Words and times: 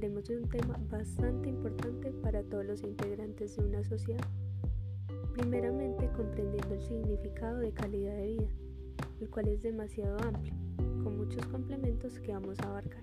hablaremos 0.00 0.28
de 0.28 0.38
un 0.38 0.48
tema 0.48 0.80
bastante 0.90 1.50
importante 1.50 2.10
para 2.22 2.42
todos 2.42 2.64
los 2.64 2.82
integrantes 2.82 3.54
de 3.54 3.64
una 3.64 3.84
sociedad. 3.84 4.24
Primeramente, 5.34 6.08
comprendiendo 6.16 6.74
el 6.74 6.80
significado 6.80 7.58
de 7.58 7.70
calidad 7.72 8.14
de 8.14 8.26
vida, 8.28 8.48
el 9.20 9.28
cual 9.28 9.48
es 9.48 9.60
demasiado 9.60 10.16
amplio, 10.22 10.54
con 11.04 11.18
muchos 11.18 11.46
complementos 11.48 12.18
que 12.18 12.32
vamos 12.32 12.58
a 12.60 12.70
abarcar. 12.70 13.02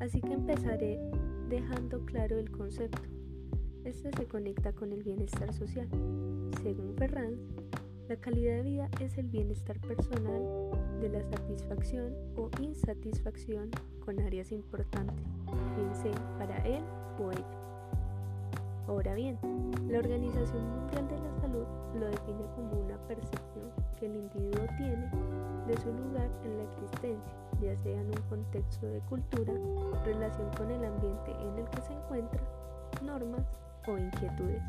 Así 0.00 0.20
que 0.20 0.32
empezaré 0.32 0.98
dejando 1.48 2.04
claro 2.04 2.36
el 2.36 2.50
concepto. 2.50 3.02
Este 3.84 4.10
se 4.10 4.26
conecta 4.26 4.72
con 4.72 4.92
el 4.92 5.04
bienestar 5.04 5.52
social. 5.52 5.86
Según 6.64 6.96
Ferrand, 6.96 7.38
la 8.08 8.16
calidad 8.16 8.56
de 8.56 8.62
vida 8.62 8.88
es 9.00 9.16
el 9.16 9.28
bienestar 9.28 9.78
personal 9.80 10.42
de 11.00 11.08
la 11.08 11.22
satisfacción 11.22 12.14
o 12.36 12.50
insatisfacción 12.60 13.70
con 14.04 14.20
áreas 14.20 14.52
importantes, 14.52 15.24
bien 15.76 15.94
sea 15.94 16.38
para 16.38 16.58
él 16.66 16.82
o 17.18 17.30
ella. 17.30 17.64
Ahora 18.86 19.14
bien, 19.14 19.38
la 19.88 19.98
Organización 19.98 20.68
Mundial 20.68 21.08
de 21.08 21.18
la 21.18 21.40
Salud 21.40 21.64
lo 21.98 22.06
define 22.06 22.44
como 22.54 22.84
una 22.84 22.98
percepción 23.06 23.70
que 23.98 24.06
el 24.06 24.16
individuo 24.16 24.66
tiene 24.76 25.10
de 25.66 25.76
su 25.80 25.90
lugar 25.90 26.28
en 26.44 26.58
la 26.58 26.64
existencia, 26.64 27.34
ya 27.62 27.76
sea 27.78 27.98
en 27.98 28.08
un 28.08 28.22
contexto 28.28 28.86
de 28.86 29.00
cultura, 29.08 29.54
relación 30.04 30.50
con 30.58 30.70
el 30.70 30.84
ambiente 30.84 31.30
en 31.30 31.58
el 31.58 31.70
que 31.70 31.80
se 31.80 31.94
encuentra, 31.94 32.42
normas 33.02 33.46
o 33.88 33.96
inquietudes. 33.96 34.62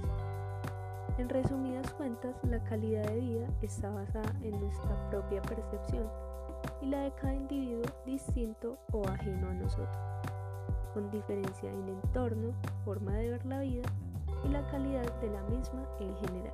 En 1.18 1.30
resumidas 1.30 1.94
cuentas, 1.94 2.36
la 2.44 2.64
calidad 2.64 3.04
de 3.05 3.20
vida 3.20 3.48
está 3.62 3.90
basada 3.90 4.34
en 4.41 4.59
nuestra 4.59 5.09
propia 5.09 5.41
percepción 5.41 6.08
y 6.82 6.88
la 6.88 7.02
de 7.02 7.12
cada 7.13 7.34
individuo 7.34 7.84
distinto 8.05 8.77
o 8.91 9.07
ajeno 9.07 9.49
a 9.49 9.54
nosotros, 9.54 9.98
con 10.94 11.10
diferencia 11.12 11.71
en 11.71 11.88
entorno, 11.88 12.54
forma 12.84 13.13
de 13.13 13.29
ver 13.29 13.46
la 13.46 13.62
vida 13.62 13.84
y 14.44 14.49
la 14.49 14.66
calidad 14.68 15.20
de 15.21 15.29
la 15.29 15.41
misma 15.44 15.88
en 15.99 16.16
general. 16.18 16.54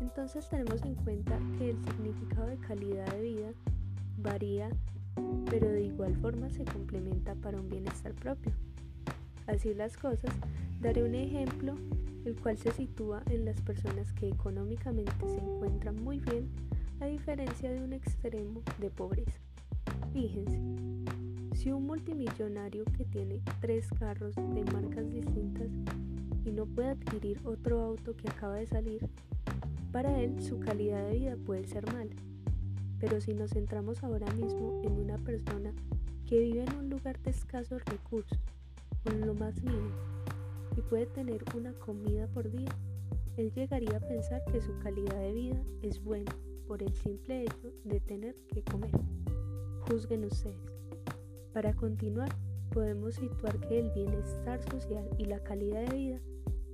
Entonces 0.00 0.48
tenemos 0.48 0.82
en 0.84 0.94
cuenta 0.94 1.38
que 1.58 1.70
el 1.70 1.84
significado 1.84 2.46
de 2.46 2.58
calidad 2.58 3.06
de 3.06 3.20
vida 3.20 3.48
varía, 4.18 4.70
pero 5.50 5.68
de 5.68 5.82
igual 5.82 6.16
forma 6.16 6.50
se 6.50 6.64
complementa 6.64 7.34
para 7.34 7.58
un 7.58 7.68
bienestar 7.68 8.14
propio. 8.14 8.52
Así 9.48 9.72
las 9.72 9.96
cosas, 9.96 10.30
daré 10.80 11.02
un 11.02 11.14
ejemplo 11.14 11.74
el 12.26 12.36
cual 12.36 12.58
se 12.58 12.70
sitúa 12.70 13.22
en 13.30 13.46
las 13.46 13.60
personas 13.62 14.12
que 14.12 14.28
económicamente 14.28 15.12
se 15.26 15.38
encuentran 15.38 15.96
muy 15.96 16.20
bien 16.20 16.50
a 17.00 17.06
diferencia 17.06 17.72
de 17.72 17.82
un 17.82 17.94
extremo 17.94 18.60
de 18.78 18.90
pobreza. 18.90 19.40
Fíjense, 20.12 20.60
si 21.54 21.72
un 21.72 21.86
multimillonario 21.86 22.84
que 22.96 23.06
tiene 23.06 23.40
tres 23.60 23.88
carros 23.98 24.34
de 24.36 24.64
marcas 24.70 25.10
distintas 25.10 25.68
y 26.44 26.52
no 26.52 26.66
puede 26.66 26.90
adquirir 26.90 27.40
otro 27.44 27.80
auto 27.80 28.14
que 28.14 28.28
acaba 28.28 28.56
de 28.56 28.66
salir, 28.66 29.08
para 29.92 30.20
él 30.20 30.42
su 30.42 30.60
calidad 30.60 31.08
de 31.08 31.18
vida 31.18 31.36
puede 31.46 31.66
ser 31.66 31.90
mala. 31.90 32.14
Pero 33.00 33.20
si 33.22 33.32
nos 33.32 33.52
centramos 33.52 34.04
ahora 34.04 34.30
mismo 34.34 34.82
en 34.84 34.92
una 34.92 35.16
persona 35.16 35.72
que 36.26 36.40
vive 36.40 36.64
en 36.64 36.74
un 36.76 36.90
lugar 36.90 37.18
de 37.20 37.30
escasos 37.30 37.82
recursos, 37.86 38.38
lo 39.14 39.34
más 39.34 39.62
mínimo, 39.62 39.90
y 40.76 40.80
puede 40.82 41.06
tener 41.06 41.42
una 41.54 41.72
comida 41.74 42.26
por 42.28 42.50
día, 42.50 42.70
él 43.36 43.52
llegaría 43.52 43.96
a 43.96 44.08
pensar 44.08 44.44
que 44.50 44.60
su 44.60 44.76
calidad 44.78 45.20
de 45.20 45.32
vida 45.32 45.62
es 45.82 46.02
buena 46.02 46.32
por 46.66 46.82
el 46.82 46.92
simple 46.92 47.44
hecho 47.44 47.72
de 47.84 48.00
tener 48.00 48.34
que 48.52 48.62
comer. 48.62 48.90
Juzguen 49.88 50.24
ustedes. 50.24 50.56
Para 51.52 51.72
continuar, 51.74 52.28
podemos 52.72 53.14
situar 53.14 53.58
que 53.60 53.78
el 53.78 53.90
bienestar 53.92 54.60
social 54.70 55.08
y 55.18 55.24
la 55.24 55.42
calidad 55.42 55.86
de 55.86 55.96
vida 55.96 56.20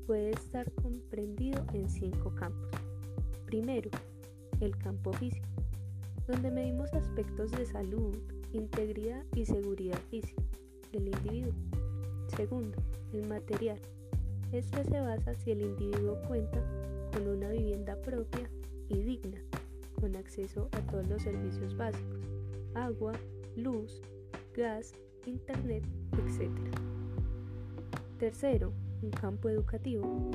puede 0.07 0.31
estar 0.31 0.71
comprendido 0.73 1.65
en 1.73 1.89
cinco 1.89 2.35
campos. 2.35 2.71
Primero, 3.47 3.91
el 4.61 4.77
campo 4.79 5.13
físico, 5.13 5.47
donde 6.27 6.51
medimos 6.51 6.93
aspectos 6.95 7.53
de 7.53 7.67
salud, 7.67 8.17
integridad 8.53 9.25
y 9.35 9.45
seguridad 9.45 9.99
física 10.11 10.43
del 10.93 11.09
individuo. 11.09 11.53
Segundo, 12.29 12.77
el 13.13 13.27
material. 13.29 13.79
Este 14.53 14.85
se 14.85 15.01
basa 15.01 15.35
si 15.35 15.51
el 15.51 15.63
individuo 15.63 16.21
cuenta 16.27 16.63
con 17.13 17.29
una 17.29 17.51
vivienda 17.51 17.97
propia 18.03 18.51
y 18.89 19.03
digna, 19.03 19.41
con 20.01 20.17
acceso 20.17 20.69
a 20.73 20.81
todos 20.91 21.09
los 21.09 21.23
servicios 21.23 21.77
básicos, 21.77 22.21
agua, 22.75 23.13
luz, 23.57 24.01
gas, 24.57 24.93
internet, 25.27 25.85
etc. 26.13 26.51
Tercero, 28.19 28.73
un 29.03 29.11
campo 29.11 29.49
educativo, 29.49 30.31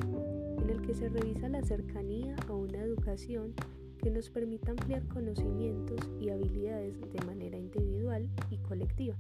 en 0.62 0.70
el 0.70 0.82
que 0.82 0.94
se 0.94 1.10
revisa 1.10 1.50
la 1.50 1.64
cercanía 1.64 2.36
a 2.48 2.54
una 2.54 2.82
educación 2.82 3.54
que 4.02 4.10
nos 4.10 4.30
permita 4.30 4.72
ampliar 4.72 5.06
conocimientos 5.08 6.00
y 6.20 6.30
habilidades 6.30 7.00
de 7.12 7.26
manera 7.26 7.58
individual 7.58 8.30
y 8.50 8.58
colectiva. 8.60 9.16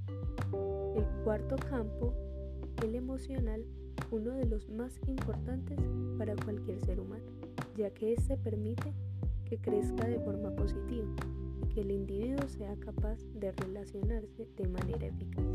El 0.95 1.05
cuarto 1.23 1.55
campo, 1.69 2.13
el 2.83 2.95
emocional, 2.95 3.65
uno 4.11 4.31
de 4.31 4.45
los 4.45 4.69
más 4.69 4.99
importantes 5.07 5.79
para 6.17 6.35
cualquier 6.35 6.79
ser 6.79 6.99
humano, 6.99 7.25
ya 7.75 7.91
que 7.91 8.13
éste 8.13 8.37
permite 8.37 8.93
que 9.45 9.57
crezca 9.57 10.07
de 10.07 10.19
forma 10.19 10.55
positiva 10.55 11.07
y 11.61 11.67
que 11.73 11.81
el 11.81 11.91
individuo 11.91 12.47
sea 12.47 12.75
capaz 12.77 13.19
de 13.33 13.51
relacionarse 13.51 14.47
de 14.55 14.67
manera 14.67 15.07
eficaz. 15.07 15.45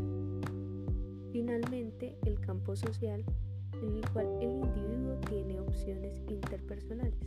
Finalmente, 1.32 2.16
el 2.24 2.38
campo 2.40 2.76
social 2.76 3.24
en 3.82 3.96
el 3.96 4.10
cual 4.10 4.26
el 4.40 4.50
individuo 4.50 5.16
tiene 5.28 5.60
opciones 5.60 6.14
interpersonales, 6.28 7.18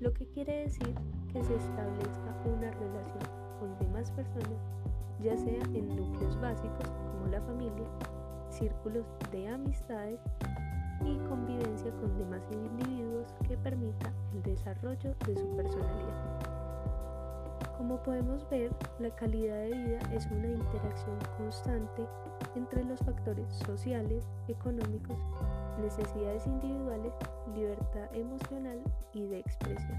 lo 0.00 0.12
que 0.12 0.26
quiere 0.26 0.64
decir 0.64 0.94
que 1.32 1.42
se 1.42 1.54
establezca 1.54 2.42
una 2.44 2.70
relación 2.72 3.30
con 3.58 3.78
demás 3.78 4.10
personas, 4.10 4.60
ya 5.22 5.36
sea 5.36 5.62
en 5.74 5.88
núcleos 5.96 6.40
básicos 6.40 6.90
como 6.90 7.28
la 7.28 7.40
familia, 7.42 7.86
círculos 8.52 9.04
de 9.30 9.48
amistades 9.48 10.20
y 11.04 11.16
convivencia 11.28 11.90
con 11.92 12.16
demás 12.16 12.42
individuos 12.52 13.34
que 13.48 13.56
permita 13.56 14.12
el 14.34 14.42
desarrollo 14.42 15.14
de 15.26 15.36
su 15.36 15.56
personalidad. 15.56 16.52
Como 17.76 18.00
podemos 18.02 18.48
ver, 18.48 18.70
la 19.00 19.10
calidad 19.16 19.56
de 19.56 19.70
vida 19.70 19.98
es 20.12 20.26
una 20.26 20.48
interacción 20.48 21.18
constante 21.36 22.06
entre 22.54 22.84
los 22.84 23.00
factores 23.00 23.52
sociales, 23.66 24.28
económicos, 24.46 25.18
necesidades 25.80 26.46
individuales, 26.46 27.12
libertad 27.54 28.14
emocional 28.14 28.80
y 29.14 29.26
de 29.26 29.40
expresión. 29.40 29.98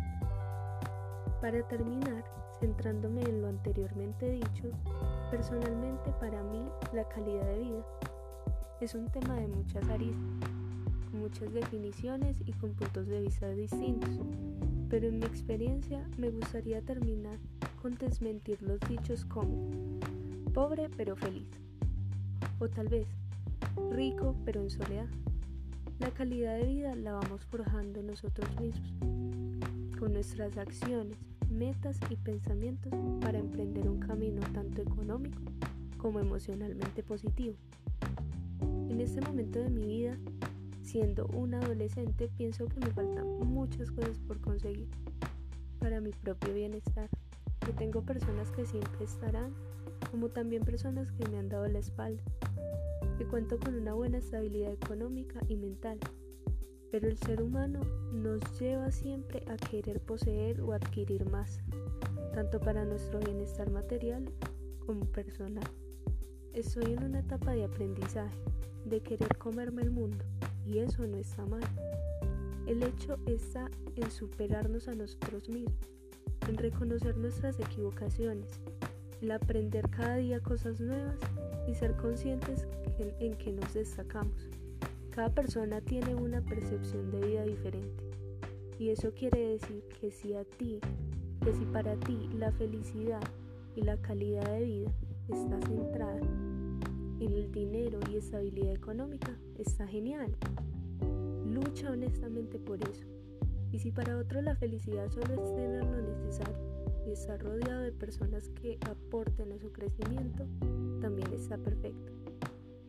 Para 1.42 1.62
terminar, 1.68 2.24
centrándome 2.60 3.22
en 3.24 3.42
lo 3.42 3.50
anteriormente 3.50 4.30
dicho, 4.32 4.70
personalmente 5.30 6.12
para 6.22 6.42
mí 6.44 6.66
la 6.94 7.04
calidad 7.10 7.46
de 7.48 7.60
vida 7.60 7.84
es 8.82 8.96
un 8.96 9.10
tema 9.10 9.36
de 9.36 9.48
muchas 9.48 9.88
aristas, 9.90 10.50
con 11.10 11.22
muchas 11.22 11.54
definiciones 11.54 12.38
y 12.46 12.52
con 12.54 12.74
puntos 12.74 13.08
de 13.08 13.22
vista 13.22 13.50
distintos, 13.50 14.20
pero 14.90 15.08
en 15.08 15.20
mi 15.20 15.26
experiencia 15.26 16.06
me 16.18 16.30
gustaría 16.30 16.82
terminar 16.82 17.38
con 17.82 17.96
desmentir 17.96 18.62
los 18.62 18.80
dichos 18.82 19.26
como 19.26 19.70
pobre 20.54 20.90
pero 20.98 21.16
feliz, 21.16 21.48
o 22.60 22.68
tal 22.68 22.88
vez 22.88 23.08
rico 23.92 24.36
pero 24.46 24.62
en 24.62 24.70
soledad. 24.70 25.08
La 26.00 26.10
calidad 26.12 26.58
de 26.58 26.66
vida 26.66 26.96
la 26.96 27.14
vamos 27.14 27.46
forjando 27.46 28.02
nosotros 28.02 28.50
mismos, 28.60 28.92
con 29.98 30.14
nuestras 30.14 30.58
acciones, 30.58 31.18
metas 31.50 31.98
y 32.10 32.16
pensamientos 32.18 32.92
para 33.22 33.40
emprender 33.40 33.88
un 33.88 34.00
camino 34.00 34.42
tanto 34.54 34.82
económico 34.82 35.40
como 35.98 36.20
emocionalmente 36.20 37.04
positivo. 37.04 37.56
En 39.04 39.10
este 39.10 39.20
momento 39.20 39.60
de 39.60 39.70
mi 39.70 39.86
vida, 39.86 40.18
siendo 40.82 41.28
un 41.36 41.54
adolescente, 41.54 42.30
pienso 42.38 42.68
que 42.68 42.80
me 42.80 42.90
faltan 42.92 43.28
muchas 43.40 43.92
cosas 43.92 44.18
por 44.20 44.40
conseguir 44.40 44.88
para 45.80 46.00
mi 46.00 46.12
propio 46.12 46.54
bienestar, 46.54 47.10
que 47.66 47.74
tengo 47.74 48.02
personas 48.02 48.50
que 48.52 48.66
siempre 48.66 49.04
estarán, 49.04 49.54
como 50.10 50.30
también 50.30 50.64
personas 50.64 51.12
que 51.12 51.28
me 51.28 51.38
han 51.38 51.50
dado 51.50 51.68
la 51.68 51.80
espalda 51.80 52.24
que 53.18 53.26
cuento 53.26 53.60
con 53.60 53.76
una 53.76 53.94
buena 53.94 54.20
estabilidad 54.20 54.72
económica 54.72 55.42
y 55.50 55.58
mental, 55.58 56.00
pero 56.90 57.10
el 57.10 57.18
ser 57.18 57.42
humano 57.42 57.82
nos 58.14 58.58
lleva 58.58 58.90
siempre 58.90 59.44
a 59.48 59.58
querer 59.58 60.00
poseer 60.00 60.62
o 60.62 60.72
adquirir 60.72 61.30
más, 61.30 61.60
tanto 62.34 62.58
para 62.62 62.86
nuestro 62.86 63.20
bienestar 63.20 63.70
material 63.70 64.24
como 64.86 65.04
personal. 65.08 65.70
Estoy 66.54 66.94
en 66.94 67.04
una 67.04 67.22
etapa 67.22 67.54
de 67.54 67.64
aprendizaje, 67.64 68.38
de 68.86 69.02
querer 69.02 69.38
comerme 69.40 69.82
el 69.82 69.90
mundo, 69.90 70.24
y 70.68 70.78
eso 70.78 71.08
no 71.08 71.18
está 71.18 71.44
mal. 71.48 71.64
El 72.68 72.84
hecho 72.84 73.18
está 73.26 73.72
en 73.96 74.12
superarnos 74.12 74.88
a 74.88 74.94
nosotros 74.94 75.50
mismos, 75.50 75.74
en 76.48 76.58
reconocer 76.58 77.18
nuestras 77.18 77.60
equivocaciones, 77.60 78.62
el 79.24 79.32
aprender 79.32 79.90
cada 79.90 80.18
día 80.18 80.42
cosas 80.42 80.80
nuevas 80.80 81.18
y 81.68 81.74
ser 81.74 81.96
conscientes 81.96 82.68
en, 83.20 83.34
que 83.34 83.52
nos 83.52 83.74
destacamos. 83.74 84.48
Cada 85.10 85.30
persona 85.30 85.82
tiene 85.82 86.14
una 86.14 86.42
percepción 86.42 87.10
de 87.10 87.20
vida 87.26 87.44
diferente 87.46 88.04
y 88.78 88.90
eso 88.90 89.12
quiere 89.16 89.40
decir 89.40 89.84
que 90.00 90.12
si 90.12 90.36
a 90.36 90.44
ti, 90.44 90.80
que 91.44 91.52
si 91.52 91.66
para 91.66 91.96
ti 91.96 92.30
la 92.38 92.52
felicidad 92.52 93.24
y 93.76 93.82
la 93.82 93.98
calidad 93.98 94.46
de 94.52 94.62
vida 94.62 94.92
está 95.30 95.60
centrada 95.68 96.20
estabilidad 98.24 98.74
económica, 98.74 99.38
está 99.58 99.86
genial. 99.86 100.34
Lucha 101.46 101.92
honestamente 101.92 102.58
por 102.58 102.82
eso. 102.82 103.06
Y 103.72 103.80
si 103.80 103.92
para 103.92 104.18
otro 104.18 104.42
la 104.42 104.56
felicidad 104.56 105.10
solo 105.10 105.34
es 105.34 105.56
tener 105.56 105.84
lo 105.84 106.02
necesario 106.02 106.56
y 107.06 107.12
estar 107.12 107.42
rodeado 107.44 107.82
de 107.82 107.92
personas 107.92 108.48
que 108.50 108.78
aporten 108.90 109.52
a 109.52 109.60
su 109.60 109.74
crecimiento, 109.74 110.46
también 111.02 111.34
está 111.34 111.58
perfecto. 111.58 112.14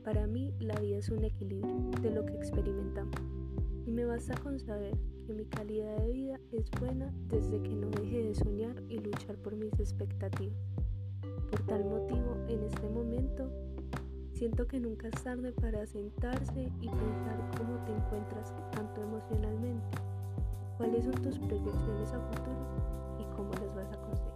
Para 0.05 0.27
mí 0.29 0.55
la 0.61 0.79
vida 0.79 0.99
es 0.99 1.09
un 1.09 1.25
equilibrio 1.25 1.91
de 2.01 2.11
lo 2.13 2.25
que 2.25 2.35
experimentamos 2.35 3.21
y 3.87 3.91
me 3.91 4.05
basta 4.05 4.37
con 4.37 4.61
saber 4.61 4.97
que 5.27 5.35
mi 5.35 5.47
calidad 5.47 5.97
de 5.97 6.13
vida 6.13 6.41
es 6.53 6.71
buena 6.79 7.13
desde 7.29 7.61
que 7.61 7.75
no 7.75 7.91
deje 7.91 8.23
de 8.23 8.35
soñar 8.35 8.81
y 8.89 8.99
luchar 8.99 9.37
por 9.39 9.57
mis 9.57 9.73
expectativas. 9.81 10.59
Por 11.51 11.67
tal 11.67 11.85
motivo, 11.85 12.37
en 12.49 12.63
este 12.63 12.89
momento, 12.89 13.51
Siento 14.35 14.67
que 14.67 14.81
nunca 14.81 15.07
es 15.07 15.23
tarde 15.23 15.53
para 15.53 15.87
sentarse 15.87 16.69
y 16.81 16.89
pensar 16.89 17.39
cómo 17.57 17.79
te 17.85 17.93
encuentras 17.93 18.53
tanto 18.73 19.01
emocionalmente, 19.01 19.97
cuáles 20.77 21.05
son 21.05 21.15
tus 21.23 21.39
proyecciones 21.39 22.13
a 22.13 22.19
futuro 22.19 23.17
y 23.21 23.37
cómo 23.37 23.53
las 23.53 23.77
vas 23.77 23.93
a 23.93 24.01
conseguir. 24.01 24.34